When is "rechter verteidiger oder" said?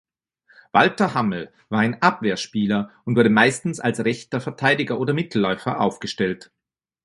4.03-5.13